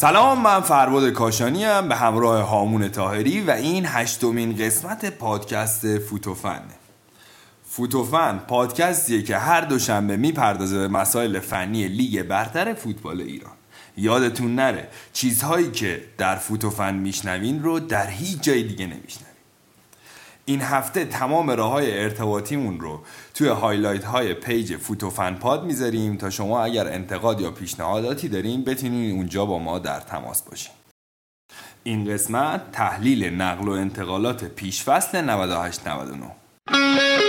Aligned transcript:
سلام 0.00 0.42
من 0.42 0.60
فربد 0.60 1.10
کاشانی 1.10 1.64
هم 1.64 1.88
به 1.88 1.96
همراه 1.96 2.42
هامون 2.42 2.88
طاهری 2.88 3.40
و 3.40 3.50
این 3.50 3.86
هشتمین 3.86 4.56
قسمت 4.56 5.04
پادکست 5.04 5.98
فوتوفن. 5.98 6.62
فوتوفن 7.68 8.38
پادکستیه 8.38 9.22
که 9.22 9.36
هر 9.38 9.60
دوشنبه 9.60 10.16
می‌پردازه 10.16 10.78
به 10.78 10.88
مسائل 10.88 11.40
فنی 11.40 11.88
لیگ 11.88 12.22
برتر 12.22 12.74
فوتبال 12.74 13.20
ایران. 13.20 13.52
یادتون 13.96 14.54
نره 14.54 14.88
چیزهایی 15.12 15.70
که 15.70 16.04
در 16.18 16.36
فوتوفن 16.36 16.94
میشنوین 16.94 17.62
رو 17.62 17.80
در 17.80 18.06
هیچ 18.06 18.40
جای 18.40 18.62
دیگه 18.62 18.86
نمیشنوین. 18.86 19.27
این 20.48 20.60
هفته 20.60 21.04
تمام 21.04 21.50
راه 21.50 21.70
های 21.70 22.00
ارتباطیمون 22.00 22.80
رو 22.80 23.00
توی 23.34 23.48
highlight 23.48 24.04
های 24.04 24.34
page 24.34 24.76
فوتوفن 24.76 25.34
پاد 25.34 25.64
می‌ذاریم 25.64 26.16
تا 26.16 26.30
شما 26.30 26.64
اگر 26.64 26.86
انتقاد 26.86 27.40
یا 27.40 27.50
پیشنهاداتی 27.50 28.28
دارین 28.28 28.64
بتونین 28.64 29.16
اونجا 29.16 29.46
با 29.46 29.58
ما 29.58 29.78
در 29.78 30.00
تماس 30.00 30.42
باشین. 30.42 30.72
این 31.82 32.12
قسمت 32.12 32.72
تحلیل 32.72 33.24
نقل 33.24 33.68
و 33.68 33.70
انتقالات 33.70 34.44
پیشفصل 34.44 35.20
98 35.20 35.88
99 35.88 37.27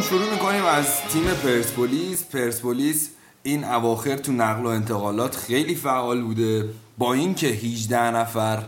همون 0.00 0.08
شروع 0.10 0.32
می‌کنیم 0.32 0.64
از 0.64 0.86
تیم 1.12 1.24
پرسپولیس. 1.24 2.24
پرسپولیس 2.24 3.10
این 3.42 3.64
اواخر 3.64 4.16
تو 4.16 4.32
نقل 4.32 4.62
و 4.62 4.68
انتقالات 4.68 5.36
خیلی 5.36 5.74
فعال 5.74 6.22
بوده. 6.22 6.68
با 6.98 7.14
اینکه 7.14 7.46
18 7.46 8.10
نفر 8.10 8.62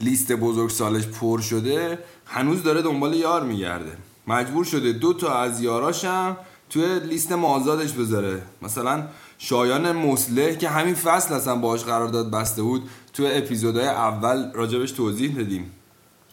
لیست 0.00 0.32
بزرگ 0.32 0.70
سالش 0.70 1.06
پر 1.06 1.40
شده 1.40 1.98
هنوز 2.26 2.62
داره 2.62 2.82
دنبال 2.82 3.14
یار 3.14 3.44
میگرده. 3.44 3.92
مجبور 4.26 4.64
شده 4.64 4.92
دو 4.92 5.12
تا 5.12 5.38
از 5.38 5.60
یاراشم 5.60 6.36
توی 6.70 6.98
لیست 6.98 7.32
مازادش 7.32 7.92
بذاره. 7.92 8.42
مثلا 8.62 9.06
شایان 9.38 9.92
مسلح 9.92 10.54
که 10.54 10.68
همین 10.68 10.94
فصل 10.94 11.34
اصلا 11.34 11.56
باش 11.56 11.84
قرارداد 11.84 12.30
بسته 12.30 12.62
بود 12.62 12.88
توی 13.12 13.26
اپیزودهای 13.26 13.86
اول 13.88 14.52
راجبش 14.52 14.90
توضیح 14.90 15.36
دادیم. 15.36 15.70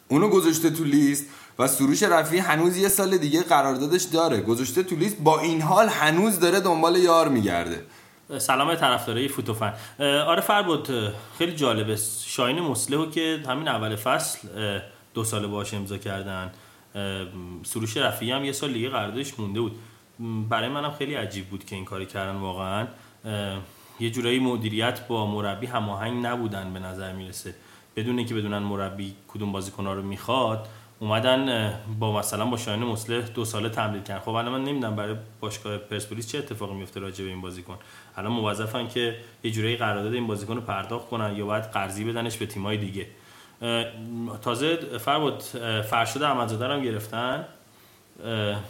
اونو 0.08 0.30
گذاشته 0.30 0.70
تو 0.70 0.84
لیست. 0.84 1.26
و 1.60 1.68
سروش 1.68 2.04
رفیعی 2.04 2.42
هنوز 2.42 2.78
یه 2.78 2.88
سال 2.88 3.18
دیگه 3.18 3.44
قراردادش 3.44 4.04
داره. 4.04 4.42
گذاشته 4.42 4.84
تو 4.84 4.96
لیست. 4.96 5.18
با 5.20 5.40
این 5.40 5.62
حال 5.62 5.90
هنوز 5.90 6.40
داره 6.40 6.60
دنبال 6.60 6.96
یار 6.96 7.30
میگرده. 7.30 7.86
سلام 8.38 8.76
طرفدارای 8.76 9.28
فوتوفن. 9.28 9.74
آره 10.00 10.42
فربود 10.42 10.90
خیلی 11.38 11.56
جالبه. 11.56 11.98
شاین 12.26 12.60
مسلحو 12.60 13.10
که 13.10 13.44
همین 13.48 13.68
اول 13.68 13.96
فصل 13.96 14.48
دو 15.14 15.24
سال 15.24 15.48
باش 15.48 15.74
امضا 15.74 15.98
کردن. 15.98 16.52
سروش 17.64 17.98
رفیعی 17.98 18.32
هم 18.32 18.46
یه 18.46 18.52
سال 18.52 18.74
دیگه 18.74 18.90
قراردادش 18.90 19.40
مونده 19.40 19.62
بود. 19.62 19.80
برای 20.50 20.70
منم 20.70 20.92
خیلی 20.92 21.16
عجیب 21.16 21.50
بود 21.50 21.66
که 21.66 21.76
این 21.76 21.86
کاری 21.86 22.06
کردن 22.06 22.36
واقعا. 22.36 22.88
یه 24.00 24.10
جورایی 24.10 24.40
مدیریت 24.40 25.08
با 25.08 25.26
مربی 25.26 25.68
هماهنگ 25.68 26.26
نبودن 26.26 26.74
به 26.74 26.80
نظر 26.80 27.14
می‌رسه. 27.14 27.56
بدون 27.96 28.18
اینکه 28.18 28.36
بدونن 28.36 28.58
مربی 28.58 29.16
کدوم 29.28 29.52
بازیکن‌ها 29.52 29.94
رو 29.94 30.02
می‌خواد 30.02 30.68
اومدن 31.00 31.74
با 32.00 32.20
مثلا 32.20 32.46
با 32.46 32.58
شاهین 32.58 32.84
مسلح 32.84 33.26
دو 33.26 33.46
ساله 33.46 33.70
تمرین 33.70 34.04
کردن. 34.04 34.20
خب 34.20 34.30
الان 34.30 34.52
من 34.52 34.64
نمی‌دونم 34.64 34.96
برای 34.96 35.16
باشگاه 35.40 35.78
پرسپولیس 35.78 36.32
چه 36.32 36.38
اتفاقی 36.38 36.74
میفته 36.74 37.00
راجع 37.00 37.24
به 37.24 37.30
این 37.30 37.42
بازیکن. 37.42 37.78
الان 38.18 38.32
موظفن 38.32 38.88
که 38.88 39.16
یه 39.44 39.52
جوری 39.52 39.76
قرارداد 39.76 40.14
این 40.14 40.28
بازیکن 40.28 40.56
رو 40.56 40.62
پرداخت 40.62 41.10
کنن 41.10 41.36
یا 41.36 41.46
باید 41.46 41.64
قرضی 41.64 42.04
بدنش 42.04 42.38
به 42.38 42.46
تیمای 42.46 42.78
دیگه. 42.78 43.08
تازه 44.42 44.76
فربود 44.98 45.44
فرشاد 45.90 46.24
احمدزاده 46.24 46.68
هم 46.68 46.82
گرفتن. 46.82 47.46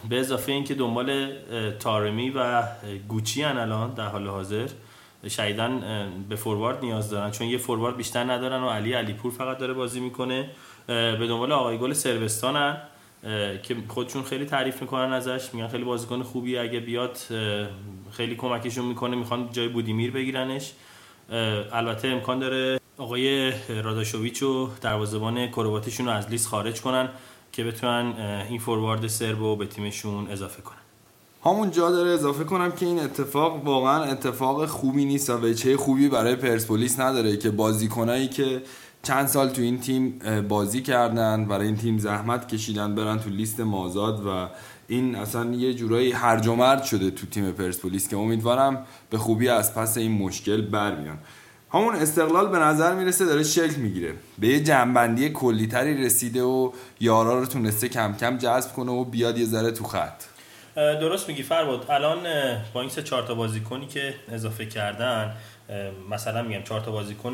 به 0.09 0.19
اضافه 0.19 0.51
اینکه 0.51 0.75
دنبال 0.75 1.33
تارمی 1.79 2.29
و 2.29 2.63
گوچی 3.07 3.43
هن 3.43 3.57
الان 3.57 3.93
در 3.93 4.07
حال 4.07 4.27
حاضر. 4.27 4.67
شایدن 5.27 5.81
به 6.29 6.35
فوروارد 6.35 6.81
نیاز 6.81 7.09
دارن. 7.09 7.31
چون 7.31 7.47
یه 7.47 7.57
فوروارد 7.57 7.97
بیشتر 7.97 8.23
ندارن 8.23 8.63
و 8.63 8.69
علی 8.69 8.93
علیپور 8.93 9.31
فقط 9.31 9.57
داره 9.57 9.73
بازی 9.73 9.99
می‌کنه. 9.99 10.49
به 10.87 11.27
دنبال 11.29 11.51
آقای 11.51 11.77
گل 11.77 11.93
سروستانن 11.93 12.77
که 13.63 13.75
خودشون 13.87 14.23
خیلی 14.23 14.45
تعریف 14.45 14.81
می‌کنن 14.81 15.13
ازش 15.13 15.53
میگن 15.53 15.67
خیلی 15.67 15.83
بازیکن 15.83 16.23
خوبی 16.23 16.57
اگه 16.57 16.79
بیاد 16.79 17.17
خیلی 18.11 18.35
کمکشون 18.35 18.85
می‌کنه 18.85 19.15
می‌خوان 19.15 19.49
جای 19.51 19.67
بودیمیر 19.67 20.11
بگیرنش. 20.11 20.73
البته 21.71 22.07
امکان 22.07 22.39
داره 22.39 22.79
آقای 22.97 23.53
راداشوویچ 23.83 24.43
و 24.43 24.69
دروازه‌بان 24.81 25.47
کرواتیشون 25.47 26.05
رو 26.05 26.11
از 26.11 26.29
لیست 26.29 26.47
خارج 26.47 26.81
کنن 26.81 27.09
که 27.51 27.63
بتونن 27.63 28.13
این 28.49 28.59
فوروارد 28.59 29.07
سربو 29.07 29.55
به 29.55 29.65
تیمشون 29.65 30.27
اضافه 30.27 30.61
کنن. 30.61 30.75
همون 31.45 31.71
جا 31.71 31.91
داره 31.91 32.09
اضافه 32.09 32.43
کنم 32.43 32.71
که 32.71 32.85
این 32.85 32.99
اتفاق 32.99 33.65
واقعا 33.65 34.03
اتفاق 34.03 34.65
خوبی 34.65 35.05
نیست 35.05 35.29
و 35.29 35.53
چه 35.53 35.77
خوبی 35.77 36.09
برای 36.09 36.35
پرسپولیس 36.35 36.99
نداره 36.99 37.37
که 37.37 37.49
بازیکنایی 37.49 38.27
که 38.27 38.61
چند 39.05 39.27
سال 39.27 39.49
تو 39.49 39.61
این 39.61 39.79
تیم 39.79 40.19
بازی 40.47 40.81
کردن 40.81 41.45
برای 41.45 41.67
این 41.67 41.77
تیم 41.77 41.97
زحمت 41.97 42.47
کشیدن 42.47 42.95
برن 42.95 43.19
تو 43.19 43.29
لیست 43.29 43.59
مازاد 43.59 44.25
و 44.25 44.49
این 44.87 45.15
اصلا 45.15 45.51
یه 45.51 45.73
جورایی 45.73 46.11
هرج 46.11 46.47
و 46.47 46.55
مرد 46.55 46.83
شده 46.83 47.11
تو 47.11 47.27
تیم 47.27 47.51
پرسپولیس 47.51 48.09
که 48.09 48.17
امیدوارم 48.17 48.85
به 49.09 49.17
خوبی 49.17 49.49
از 49.49 49.75
پس 49.75 49.97
این 49.97 50.11
مشکل 50.11 50.61
برمیان. 50.61 51.17
همون 51.73 51.95
استقلال 51.95 52.47
به 52.47 52.57
نظر 52.57 52.95
می‌رسه 52.95 53.25
داره 53.25 53.43
شکل 53.43 53.75
می‌گیره. 53.75 54.13
به 54.39 54.47
یه 54.47 54.63
جنبندی 54.63 55.29
کلیتری 55.29 56.05
رسیده 56.05 56.43
و 56.43 56.71
یارا 56.99 57.39
رو 57.39 57.45
تونسته 57.45 57.89
کم 57.89 58.13
کم 58.13 58.37
جذب 58.37 58.73
کنه 58.73 58.91
و 58.91 59.03
بیاد 59.05 59.37
یه 59.37 59.45
ذره 59.45 59.71
تو 59.71 59.83
خط. 59.83 60.23
درست 60.75 61.29
میگی 61.29 61.43
فرباد. 61.43 61.85
الان 61.89 62.17
با 62.73 62.81
این 62.81 62.89
سه 62.89 63.03
چهار 63.03 63.23
تا 63.23 63.35
بازیکنی 63.35 63.87
که 63.87 64.13
اضافه 64.31 64.65
کردن 64.65 65.33
مثلا 66.09 66.41
میگم 66.41 66.63
چهار 66.63 66.81
تا 66.81 66.91
بازیکن 66.91 67.33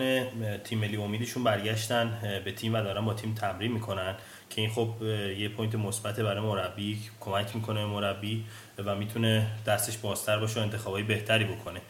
تیم 0.64 0.80
ملی 0.80 0.97
امیدشون 0.97 1.44
برگشتن 1.44 2.19
به 2.46 2.52
تیم 2.52 2.74
و 2.74 2.81
دارن 2.81 3.06
با 3.06 3.14
تیم 3.14 3.34
تمرین 3.34 3.72
می‌کنن 3.72 4.16
که 4.50 4.62
این 4.62 4.69
خب 4.69 4.90
یه 5.38 5.50
point 5.50 5.75
مثبت 5.75 6.19
برای 6.19 6.42
مربی 6.42 7.00
کمک 7.19 7.56
می‌کنه 7.56 7.86
مربی 7.86 8.46
و 8.86 8.96
می‌تونه 8.96 9.47
دستش 9.66 9.97
بازتر 9.97 10.40
باشه 10.40 10.59
و 10.59 10.64
انتخابای 10.64 11.03
بهتری 11.03 11.46
بکنه. 11.46 11.81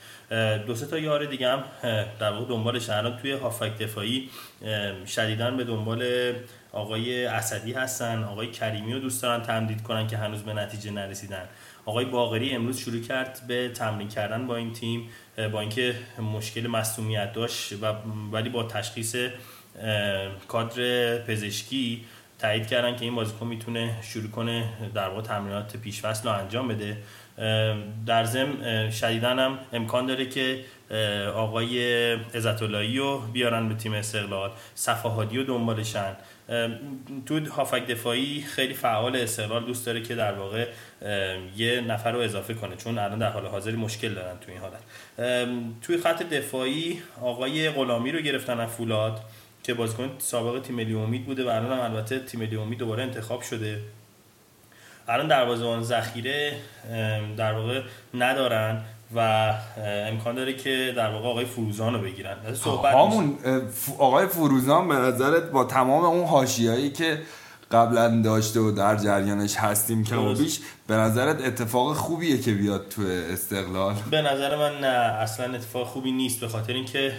دو 0.58 0.76
سه 0.76 0.86
تا 0.86 0.98
یار 0.98 1.26
دیگه 1.26 1.50
هم 1.50 1.64
در 2.20 2.32
واقع 2.32 2.46
دنبالش 2.46 2.90
الان 2.90 3.18
توی 3.18 3.32
هافبک 3.32 3.78
دفاعی 3.78 4.30
شدیدن 5.08 5.58
به 5.58 5.64
دنبال 5.64 6.32
آقای 6.72 7.26
اسدی 7.26 7.74
هستن 7.74 8.24
آقای 8.24 8.52
کریمی 8.52 8.94
رو 8.94 9.00
دوست 9.00 9.24
دارن 9.24 9.42
تمدید 9.42 9.84
کنن 9.84 10.08
که 10.08 10.18
هنوز 10.18 10.44
به 10.44 10.54
نتیجه 10.54 10.92
نرسیدن. 10.92 11.46
آقای 11.86 12.06
باقری 12.06 12.52
امروز 12.52 12.78
شروع 12.78 13.02
کرد 13.02 13.42
به 13.48 13.70
تمرین 13.70 14.08
کردن 14.08 14.48
با 14.48 14.56
این 14.56 14.74
تیم 14.74 15.10
با 15.52 15.60
اینکه 15.60 15.96
مشکل 16.34 16.68
مصدومیت 16.68 17.34
داشت 17.34 17.74
و 17.74 17.86
ولی 18.32 18.50
با 18.50 18.64
تشخیص 18.64 19.16
کادر 20.48 21.18
پزشکی 21.18 22.06
تایید 22.40 22.68
کردن 22.68 22.96
که 22.96 23.06
این 23.06 23.16
بازیکن 23.16 23.48
می‌تونه 23.48 23.96
شروع 24.02 24.30
کنه 24.30 24.70
در 24.94 25.10
واقع 25.10 25.22
تمرینات 25.22 25.78
پیشفصل 25.78 26.30
رو 26.30 26.36
انجام 26.36 26.68
بده. 26.68 26.98
در 28.06 28.24
ضمن 28.24 28.92
شدیدن 28.92 29.40
هم 29.40 29.60
امکان 29.74 30.06
داره 30.06 30.26
که 30.26 30.60
آقای 31.36 32.14
عزت 32.14 32.62
رو 32.62 33.20
بیارن 33.20 33.70
به 33.70 33.76
تیم 33.76 33.94
استقلال. 33.94 34.52
صفحاتی 34.76 35.38
رو 35.38 35.44
دنبالشن. 35.44 36.16
تو 37.26 37.46
هافک 37.46 37.88
دفاعی 37.88 38.42
خیلی 38.42 38.74
فعال 38.74 39.16
استقلال 39.16 39.66
دوست 39.66 39.86
داره 39.86 40.02
که 40.02 40.16
در 40.16 40.34
واقع 40.34 40.68
یه 41.58 41.82
نفر 41.82 42.12
رو 42.12 42.20
اضافه 42.20 42.54
کنه 42.54 42.76
چون 42.76 42.98
الان 42.98 43.20
در 43.20 43.30
حال 43.30 43.46
حاضری 43.46 43.76
مشکل 43.76 44.14
دارن 44.14 44.38
تو 44.40 44.52
این 44.52 44.62
حالت. 44.62 44.82
توی 45.82 45.98
خط 45.98 46.24
دفاعی 46.24 47.02
آقای 47.22 47.70
غلامی 47.70 48.12
رو 48.12 48.20
گرفتن 48.20 48.60
از 48.60 48.70
فولاد 48.70 49.20
که 49.64 49.74
بازیکن 49.74 50.10
سابق 50.18 50.62
تیم 50.62 50.76
ملی 50.76 50.94
امید 50.94 51.26
بوده 51.26 51.44
و 51.44 51.48
الان 51.48 51.80
هم 51.80 51.80
البته 51.80 52.20
تیم 52.20 52.40
ملی 52.40 52.56
امید 52.56 52.80
دوباره 52.80 53.04
انتخاب 53.04 53.42
شده. 53.42 53.80
الان 55.08 55.28
دروازه‌بان 55.28 55.84
ذخیره 55.84 56.54
در 57.38 57.54
واقع 57.54 57.82
ندارن. 58.14 58.82
و 59.16 59.54
امکان 60.08 60.36
داره 60.36 60.54
که 60.54 60.94
در 60.98 61.12
واقع 61.12 61.28
آقای 61.28 61.46
فروزان 61.46 61.94
رو 61.94 62.00
بگیرن 62.00 62.36
صحبت 62.54 62.96
همون 62.96 63.38
آقای 63.98 64.28
فروزان 64.28 64.88
به 64.88 64.96
نظرت 64.96 65.52
با 65.52 65.64
تمام 65.64 66.06
اون 66.06 66.26
حاشیه‌ای 66.26 66.90
که 66.92 67.22
قبلا 67.72 68.22
داشته 68.22 68.60
و 68.60 68.72
در 68.72 68.96
جریانش 68.96 69.56
هستیم 69.56 70.04
که 70.04 70.16
بیش 70.16 70.60
به 70.88 70.96
نظرت 70.96 71.46
اتفاق 71.46 71.96
خوبیه 71.96 72.42
که 72.42 72.52
بیاد 72.52 72.90
تو 72.90 73.02
استقلال؟ 73.32 73.96
به 74.12 74.22
نظر 74.22 74.56
من 74.56 74.80
نه 74.80 74.88
اصلا 74.88 75.54
اتفاق 75.54 75.88
خوبی 75.88 76.12
نیست 76.12 76.40
به 76.40 76.48
خاطر 76.48 76.74
اینکه 76.74 77.14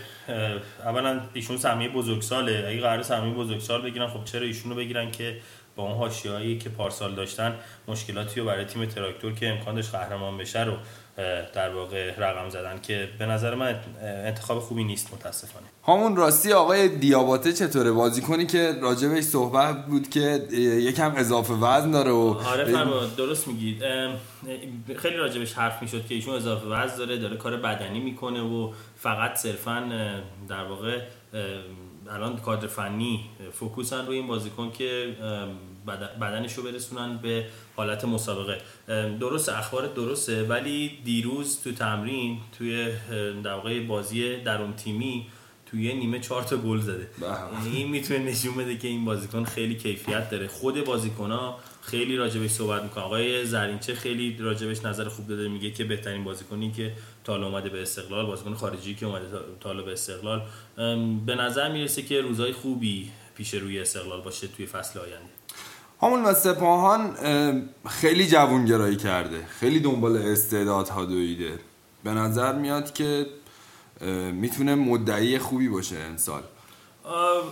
اولا 0.85 1.21
ایشون 1.35 1.57
سهمیه 1.57 1.89
بزرگساله. 1.89 2.65
اگه 2.69 2.81
قرار 2.81 3.03
سهمیه 3.03 3.35
بزرگسال 3.35 3.83
بگیرن 3.83 4.07
خب 4.07 4.25
چرا 4.25 4.43
ایشون 4.43 4.71
رو 4.71 4.77
بگیرن 4.77 5.11
که 5.11 5.37
با 5.77 5.83
اون 5.83 5.97
حاشیه‌ای 5.97 6.59
که 6.59 6.69
پارسال 6.69 7.15
داشتن 7.15 7.55
مشکلاتی 7.89 8.41
رو 8.41 8.47
برای 8.47 8.65
تیم 8.65 8.85
تراکتور 8.85 9.33
که 9.33 9.49
امکان 9.49 9.75
داشت 9.75 9.95
قهرمان 9.95 10.39
بشه 10.39 10.65
رو 10.65 10.73
در 11.55 11.75
واقع 11.75 12.15
رقم 12.17 12.49
زدن 12.49 12.81
که 12.81 13.09
به 13.19 13.27
نظر 13.27 13.55
من 13.55 13.81
انتخاب 14.03 14.59
خوبی 14.59 14.85
نیست 14.85 15.15
متاسفانه. 15.15 15.67
همون 15.87 16.17
راستی 16.17 16.53
آقای 16.53 16.89
دیاباته 16.89 17.53
چطوره؟ 17.53 17.93
بازی 17.93 18.23
کنی 18.23 18.47
که 18.47 18.73
راجبش 18.83 19.23
صحبت 19.23 19.87
بود 19.87 20.11
که 20.11 20.21
یکم 20.53 21.13
اضافه 21.17 21.55
وزن 21.55 21.91
داره 21.91 22.11
و 22.11 22.37
آره 22.47 22.73
درست 23.17 23.49
میگید 23.49 23.83
خیلی 24.97 25.17
راجبش 25.17 25.53
حرف 25.53 25.83
می‌شد 25.83 26.07
که 26.07 26.15
ایشون 26.15 26.35
اضافه 26.35 26.67
وزن 26.67 26.97
داره 26.97 27.19
داره 27.19 27.37
کار 27.37 27.57
بدنی 27.57 28.01
می‌کنه 28.01 28.41
و 28.41 28.73
فقط 28.97 29.35
صرفا 29.35 29.91
در 30.49 30.65
واقع 30.65 31.01
الان 32.13 32.37
کادر 32.37 32.67
فنی 32.67 33.21
فوکوسن 33.53 34.07
روی 34.07 34.17
این 34.17 34.27
بازیکن 34.27 34.71
که 34.71 35.17
بدنش 36.21 36.55
رو 36.55 36.63
برسونن 36.63 37.19
به 37.19 37.47
حالت 37.77 38.05
مسابقه. 38.05 38.61
درست 39.21 39.49
اخبار 39.49 39.87
درسته 39.87 40.43
ولی 40.43 40.99
دیروز 41.05 41.63
تو 41.63 41.73
تمرین 41.73 42.39
توی 42.59 42.93
در 43.45 43.81
بازی 43.89 44.37
درون 44.37 44.73
تیمی 44.73 45.27
توی 45.67 45.95
نیمه 45.95 46.21
چهار 46.21 46.43
تا 46.43 46.57
گل 46.57 46.81
زده. 46.81 47.09
یعنی 47.55 47.77
این 47.77 47.89
می‌تونه 47.89 48.19
نشون 48.19 48.55
بده 48.55 48.77
که 48.77 48.89
این 48.89 49.05
بازیکن 49.05 49.45
خیلی 49.45 49.75
کیفیت 49.75 50.31
داره. 50.31 50.49
خود 50.49 50.85
بازیکن 50.85 51.31
ها 51.31 51.59
خیلی 51.83 52.17
راجبش 52.17 52.51
صحبت 52.51 52.83
می‌کنه. 52.83 53.05
آقای 53.05 53.47
زرینچه 53.47 53.95
خیلی 53.95 54.37
راجبش 54.41 54.85
نظر 54.85 55.09
خوب 55.09 55.29
داده 55.29 55.49
میگه 55.49 55.71
که 55.71 55.85
بهترین 55.85 56.25
بازیکنی 56.25 56.73
که 56.73 56.93
تالا 57.25 57.47
اومده 57.47 57.69
به 57.69 57.83
استقلال 57.83 58.27
بازیکن 58.27 58.55
خارجی 58.55 58.95
که 58.95 59.07
اومده 59.07 59.27
تالا 59.61 59.83
به 59.83 59.93
استقلال. 59.93 60.43
به 61.27 61.35
نظر 61.35 61.73
می‌رسه 61.73 62.03
که 62.03 62.21
روزای 62.21 62.53
خوبی 62.53 63.11
پیش 63.37 63.55
روی 63.55 63.81
استقلال 63.81 64.21
باشه 64.21 64.47
توی 64.47 64.67
فصل 64.67 64.99
آینده. 64.99 65.31
همون 66.03 66.25
و 66.25 66.35
سپاهان 66.35 67.17
خیلی 67.89 68.27
جوونگرایی 68.27 68.97
کرده. 68.97 69.47
خیلی 69.47 69.81
دنبال 69.81 70.17
استعدادها 70.17 71.05
دویده. 71.05 71.59
به 72.05 72.11
نظر 72.11 72.59
میاد 72.59 72.93
که 72.93 73.27
می‌تونه 74.33 74.75
مدعی 74.75 75.39
خوبی 75.39 75.69
باشه 75.69 75.97
امسال. 75.97 76.43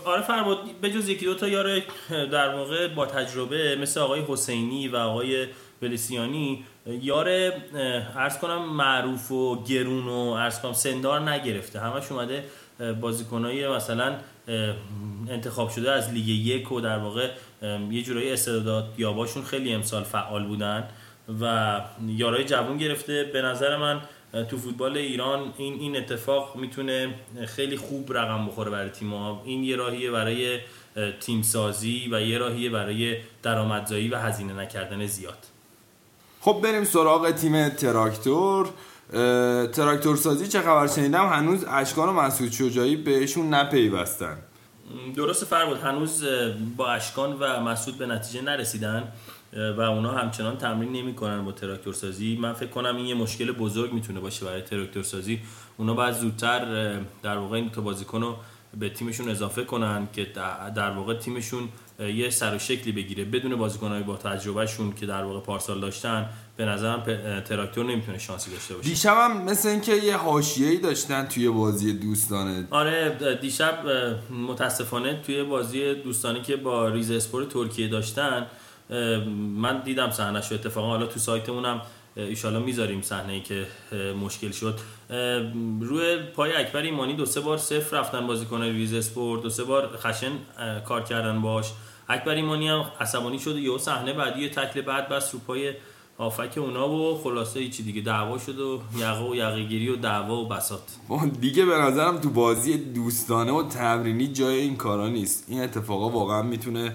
آره 0.04 0.22
فرمود 0.22 0.80
به 0.80 0.90
جز 0.90 1.08
یکی 1.08 1.24
دو 1.24 1.34
تا 1.34 1.48
یار 1.48 1.82
در 2.10 2.54
واقع 2.54 2.88
با 2.88 3.06
تجربه 3.06 3.76
مثل 3.76 4.00
آقای 4.00 4.22
حسینی 4.28 4.88
و 4.88 4.96
آقای 4.96 5.46
بلیسیانی 5.80 6.64
یار 6.86 7.52
ارز 8.16 8.38
کنم 8.38 8.76
معروف 8.76 9.30
و 9.32 9.62
گرون 9.64 10.08
و 10.08 10.30
ارز 10.30 10.60
کنم 10.60 10.72
سندار 10.72 11.30
نگرفته. 11.30 11.80
همش 11.80 12.12
اومده 12.12 12.44
بازیکنای 13.00 13.68
مثلا 13.68 14.16
انتخاب 15.28 15.70
شده 15.70 15.92
از 15.92 16.12
لیگ 16.12 16.28
یک 16.28 16.72
و 16.72 16.80
در 16.80 16.98
واقع 16.98 17.30
یه 17.90 18.02
جورایی 18.02 18.32
استعداد 18.32 18.94
یاباشون 18.98 19.44
خیلی 19.44 19.72
امسال 19.72 20.02
فعال 20.02 20.46
بودن 20.46 20.88
و 21.40 21.80
یارای 22.06 22.44
جوون 22.44 22.78
گرفته. 22.78 23.24
به 23.24 23.42
نظر 23.42 23.76
من 23.76 24.00
تو 24.32 24.58
فوتبال 24.58 24.96
ایران 24.96 25.52
این 25.56 25.74
این 25.80 25.96
اتفاق 25.96 26.56
می‌تونه 26.56 27.14
خیلی 27.46 27.76
خوب 27.76 28.12
رقم 28.12 28.46
بخوره 28.46 28.70
برای 28.70 28.90
تیم 28.90 29.14
ها 29.14 29.42
این 29.44 29.64
یه 29.64 29.76
راهیه 29.76 30.10
برای 30.10 30.58
تیم 31.20 31.42
سازی 31.42 32.08
و 32.12 32.20
یه 32.20 32.38
راهیه 32.38 32.70
برای 32.70 33.16
درآمدزایی 33.42 34.08
و 34.08 34.16
هزینه 34.16 34.52
نکردن 34.52 35.06
زیاد. 35.06 35.38
خب 36.40 36.60
بریم 36.62 36.84
سراغ 36.84 37.30
تیم 37.30 37.68
تراکتور. 37.68 38.68
تراکتور 39.72 40.16
سازی 40.16 40.48
چه 40.48 40.60
خبر 40.60 40.86
شنیدم؟ 40.86 41.28
هنوز 41.28 41.64
اشکان 41.64 42.08
و 42.08 42.12
مسعود 42.12 42.52
شجاعی 42.52 42.96
بهشون 42.96 43.54
نپیوستن. 43.54 44.38
درست 45.16 45.44
فرمود 45.44 45.80
هنوز 45.80 46.24
با 46.76 46.92
اشکان 46.92 47.36
و 47.40 47.60
مسعود 47.60 47.98
به 47.98 48.06
نتیجه 48.06 48.42
نرسیدن. 48.42 49.12
و 49.52 49.80
اونا 49.80 50.12
همچنان 50.12 50.56
تمرین 50.58 50.92
نمی‌کنن 50.92 51.44
با 51.44 51.52
تراکتور 51.52 51.94
سازی. 51.94 52.36
من 52.36 52.52
فکر 52.52 52.70
کنم 52.70 52.96
این 52.96 53.06
یه 53.06 53.14
مشکل 53.14 53.52
بزرگ 53.52 53.92
می‌تونه 53.92 54.20
باشه 54.20 54.46
برای 54.46 54.62
تراکتور 54.62 55.02
سازی. 55.02 55.40
اونا 55.76 55.94
باید 55.94 56.14
زودتر 56.14 56.94
در 57.22 57.36
واقع 57.36 57.56
این 57.56 57.70
تا 57.70 57.80
بازیکن 57.80 58.20
رو 58.20 58.36
به 58.80 58.88
تیمشون 58.88 59.28
اضافه 59.28 59.64
کنن 59.64 60.08
که 60.12 60.24
در 60.74 60.90
واقع 60.90 61.14
تیمشون 61.14 61.68
یه 62.14 62.30
سر 62.30 62.54
و 62.54 62.58
شکلی 62.58 62.92
بگیره. 62.92 63.24
بدون 63.24 63.56
بازیکنهای 63.56 64.02
با 64.02 64.16
تجربهشون 64.16 64.92
که 64.92 65.06
در 65.06 65.24
واقع 65.24 65.40
پارسال 65.40 65.80
داشتن 65.80 66.26
به 66.56 66.64
نظرم 66.64 67.02
تراکتور 67.40 67.86
نمی‌تونه 67.86 68.18
شانسی 68.18 68.50
داشته 68.50 68.74
باشه. 68.74 68.88
دیشب 68.88 69.16
هم 69.16 69.42
مثل 69.44 69.68
اینکه 69.68 69.94
یه 69.94 70.16
حاشیه‌ای 70.16 70.76
داشتن 70.76 71.26
توی 71.26 71.48
بازی 71.48 71.92
دوستانه. 71.92 72.66
آره 72.70 73.38
دیشب 73.40 73.86
متاسفانه 74.48 75.20
توی 75.26 75.44
بازی 75.44 75.94
دوستانه 75.94 76.42
که 76.42 76.56
با 76.56 76.88
ریزه 76.88 77.10
اسپور 77.10 77.44
ترکیه 77.44 77.88
داشتن 77.88 78.46
من 79.56 79.82
دیدم 79.84 80.10
صحنه 80.10 80.38
اتفاقا. 80.38 80.88
حالا 80.88 81.06
تو 81.06 81.20
سایتمونم 81.20 81.82
ایشالا 82.16 82.60
می‌ذاریم 82.60 83.02
صحنه 83.02 83.32
ای 83.32 83.40
که 83.40 83.66
مشکل 84.24 84.50
شد. 84.50 84.78
روی 85.80 86.16
پای 86.34 86.52
اکبر 86.56 86.82
ایمانی 86.82 87.14
دو 87.14 87.26
سه 87.26 87.40
بار 87.40 87.58
سفت 87.58 87.96
رفتن 87.96 88.26
بازیکن 88.26 88.62
ریزه 88.62 88.94
اسپور 88.94 89.42
دو 89.42 89.50
سه 89.50 89.64
بار 89.64 89.96
خشن 89.96 90.32
کار 90.84 91.02
کردن 91.02 91.42
باش 91.42 91.72
اکبر 92.08 92.34
ایمانی 92.34 92.68
هم 92.68 92.84
عصبانی 93.00 93.38
شد 93.38 93.56
یه 93.56 93.78
صحنه 93.78 94.12
بعدی 94.12 94.48
تکل 94.48 94.80
بد 94.80 95.08
بست 95.08 95.34
رو 95.34 95.40
پای 95.40 95.72
هافبک 96.18 96.58
اونا 96.58 96.88
و 96.88 97.18
خلاصه 97.22 97.68
چی 97.68 97.82
دیگه. 97.82 98.00
دعوا 98.00 98.38
شد 98.38 98.58
و 98.58 98.80
یقه 98.98 99.30
و 99.30 99.34
یقه 99.34 99.62
گیری 99.62 99.88
و 99.88 99.96
دعوا 99.96 100.36
و 100.36 100.48
بساط 100.48 100.82
دیگه 101.40 101.64
به 101.64 101.78
نظرم 101.78 102.18
تو 102.18 102.30
بازی 102.30 102.78
دوستانه 102.78 103.52
و 103.52 103.68
تمرینی 103.68 104.28
جای 104.28 104.60
این 104.60 104.76
کارا 104.76 105.08
نیست. 105.08 105.44
این 105.48 105.62
اتفاقا 105.62 106.10
واقعا 106.10 106.42
می‌تونه 106.42 106.92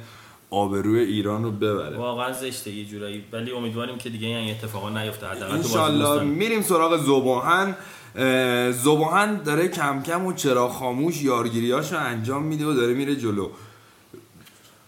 آبروی 0.50 1.00
ایران 1.00 1.44
رو 1.44 1.52
ببره. 1.52 1.98
واقعا 1.98 2.34
زشته 2.34 2.72
یه 2.72 2.86
جورایی. 2.86 3.24
ولی 3.32 3.52
امیدواریم 3.52 3.98
که 3.98 4.10
دیگه 4.10 4.28
این 4.28 4.52
اتفاقا 4.52 4.90
نیفته. 4.90 5.28
حداقل 5.28 6.26
میریم 6.26 6.62
سراغ 6.62 6.98
زباهن. 6.98 7.76
زباهن 8.72 9.44
داره 9.44 9.68
کم 9.68 10.04
کم 10.04 10.26
و 10.26 10.34
چرا 10.34 10.70
خاموش 10.70 11.22
یارگیریاشو 11.22 12.00
انجام 12.00 12.44
میده 12.44 12.66
و 12.66 12.74
داره 12.74 12.94
میره 12.94 13.16
جلو. 13.16 13.50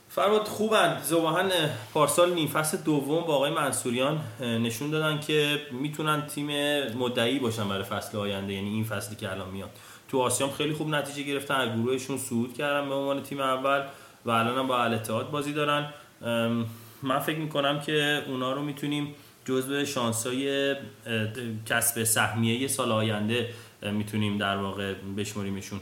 فرماد 0.10 0.48
خوبن. 0.48 1.02
زباهن 1.04 1.50
پارسال 1.94 2.34
نیم 2.34 2.48
فصل 2.48 2.78
دوم 2.78 3.24
با 3.24 3.36
آقای 3.36 3.52
منصوریان 3.52 4.20
نشون 4.42 4.92
دادن 4.92 5.20
که 5.20 5.62
می‌تونن 5.72 6.28
تیم 6.28 6.48
مدعی 6.98 7.40
باشن 7.40 7.70
برای 7.70 7.84
فصل 7.84 8.18
آینده. 8.18 8.54
یعنی 8.54 8.70
این 8.70 8.84
فصلی 8.84 9.16
که 9.16 9.32
الان 9.32 9.50
میاد. 9.50 9.70
تو 10.10 10.20
آسیام 10.20 10.52
خیلی 10.52 10.74
خوب 10.74 10.90
نتیجه 10.90 11.24
گرفتن 11.24 11.56
از 11.56 11.70
گروهشون 11.80 12.18
صعود 12.18 12.54
کردن 12.54 12.90
به 12.90 12.96
عنوان 12.96 13.24
تیم 13.24 13.40
اول. 13.40 13.84
و 14.28 14.30
الان 14.30 14.58
هم 14.58 14.68
با 14.68 14.84
الاتحاد 14.84 15.32
بازی 15.32 15.54
دارن. 15.54 15.90
من 17.04 17.20
فکر 17.20 17.38
می‌کنم 17.38 17.80
که 17.80 18.24
اونا 18.28 18.52
رو 18.54 18.62
می‌تونیم 18.62 19.16
جزء 19.46 19.84
شانسای 19.84 20.76
کسب 21.66 22.04
سهمیه 22.04 22.68
سال 22.68 22.92
آینده 22.92 23.50
می‌تونیم 23.82 24.38
در 24.38 24.58
واقع 24.58 24.94
بشمریمشون 25.18 25.80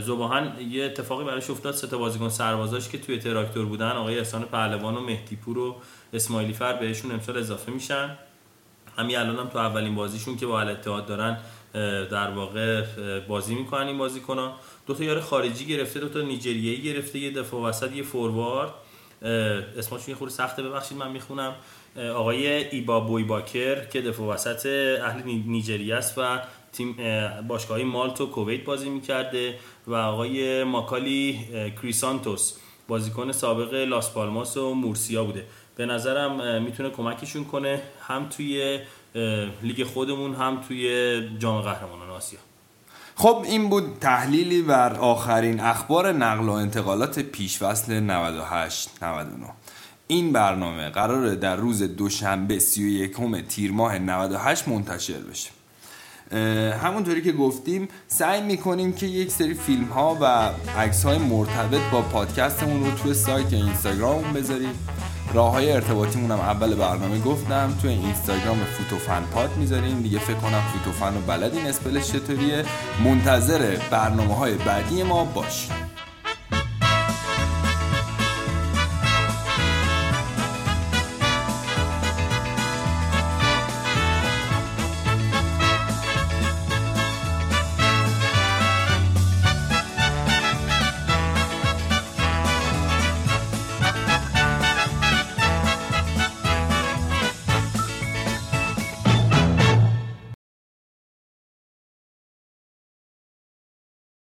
زباهن 0.00 0.52
یه 0.70 0.84
اتفاقی 0.84 1.24
براش 1.24 1.50
افتاد 1.50 1.74
سه 1.74 1.86
تا 1.86 1.98
بازیکن 1.98 2.28
سربازاش 2.28 2.88
که 2.88 2.98
توی 2.98 3.18
تراکتور 3.18 3.66
بودن 3.66 3.90
آقای 3.90 4.18
احسان 4.18 4.42
پهلوان 4.42 4.96
و 4.96 5.00
مهدی 5.00 5.36
پور 5.36 5.58
و 5.58 5.76
اسماعیلی 6.12 6.52
فر 6.52 6.72
بهشون 6.72 7.12
امسال 7.12 7.38
اضافه 7.38 7.72
میشن. 7.72 8.16
همین 8.98 9.16
الان 9.16 9.36
هم 9.36 9.48
تو 9.48 9.58
اولین 9.58 9.94
بازیشون 9.94 10.36
که 10.36 10.46
با 10.46 10.60
الاتحاد 10.60 11.06
دارن 11.06 11.38
در 12.10 12.30
واقع 12.30 12.84
بازی 13.28 13.54
می‌کنن 13.54 13.86
این 13.86 13.98
بازیکن‌ها. 13.98 14.56
دو 14.86 14.94
تا 14.94 15.04
یار 15.04 15.20
خارجی 15.20 15.64
گرفته 15.64 16.00
دو 16.00 16.08
تا 16.08 16.20
نیجریه‌ای 16.20 16.82
گرفته 16.82 17.18
یه 17.18 17.30
دفاع 17.30 17.62
وسط 17.62 17.92
یه 17.92 18.02
فوروارد. 18.02 18.70
اسمشون 19.78 20.04
یه 20.08 20.14
خورده 20.14 20.34
سخته 20.34 20.62
ببخشید 20.62 20.98
من 20.98 21.10
می‌خونم. 21.10 21.54
آقای 22.14 22.46
ایبا 22.46 23.00
بوی 23.00 23.24
باکر 23.24 23.84
که 23.84 24.02
دفاع 24.02 24.34
وسط 24.34 24.66
اهل 25.02 25.22
نیجریه 25.24 25.94
است 25.94 26.18
و 26.18 26.38
تیم 26.72 26.96
باشگاهی 27.48 27.84
مالت 27.84 28.20
و 28.20 28.26
کویت 28.26 28.64
بازی 28.64 28.88
می‌کرده 28.88 29.58
و 29.86 29.94
آقای 29.94 30.64
ماکالی 30.64 31.40
کریسانتوس 31.82 32.54
بازیکن 32.88 33.32
سابق 33.32 33.74
لاس 33.74 34.12
پالماس 34.12 34.56
و 34.56 34.74
مورسیا 34.74 35.24
بوده. 35.24 35.44
به 35.76 35.86
نظرم 35.86 36.62
می‌تونه 36.62 36.90
کمکشون 36.90 37.44
کنه 37.44 37.82
هم 38.08 38.28
توی 38.28 38.78
لیگ 39.62 39.84
خودمون 39.84 40.34
هم 40.34 40.60
توی 40.68 41.20
جام 41.38 41.60
قهرمانان 41.60 42.10
آسیا. 42.10 42.38
خب 43.14 43.44
این 43.48 43.68
بود 43.68 43.98
تحلیلی 44.00 44.62
بر 44.62 44.94
آخرین 44.94 45.60
اخبار 45.60 46.12
نقل 46.12 46.44
و 46.44 46.52
انتقالات 46.52 47.18
پیشفصل 47.18 48.00
98 48.00 49.02
99 49.02 49.46
این 50.06 50.32
برنامه 50.32 50.88
قراره 50.88 51.36
در 51.36 51.56
روز 51.56 51.82
دوشنبه 51.82 52.58
31 52.58 53.16
تیر 53.48 53.72
ماه 53.72 53.98
98 53.98 54.68
منتشر 54.68 55.18
بشه. 55.18 55.50
همونطوری 56.82 57.22
که 57.22 57.32
گفتیم 57.32 57.88
سعی 58.08 58.42
می‌کنیم 58.42 58.92
که 58.92 59.06
یک 59.06 59.30
سری 59.30 59.54
فیلم 59.54 59.84
ها 59.84 60.18
و 60.20 60.50
عکس 60.78 61.04
های 61.04 61.18
مرتبط 61.18 61.80
با 61.92 62.02
پادکستمون 62.02 62.84
رو 62.84 62.90
توی 62.90 63.14
سایت 63.14 63.52
یا 63.52 63.58
اینستاگرام 63.58 64.32
بذاریم. 64.32 64.74
راه 65.34 65.52
های 65.52 65.72
ارتباطیمون 65.72 66.30
هم 66.30 66.40
اول 66.40 66.74
برنامه 66.74 67.20
گفتم 67.20 67.74
توی 67.82 67.90
اینستاگرام 67.90 68.58
فوتوفن 68.58 69.22
پاد 69.22 69.56
می‌ذاریم. 69.56 70.02
دیگه 70.02 70.18
فکر 70.18 70.36
کنم 70.36 70.62
فوتوفن 70.72 71.14
رو 71.14 71.20
بلدین 71.20 71.66
اسپلش 71.66 72.12
چطوریه. 72.12 72.64
منتظر 73.04 73.76
برنامه 73.90 74.34
های 74.34 74.54
بعدی 74.54 75.02
ما 75.02 75.24
باشیم 75.24 75.89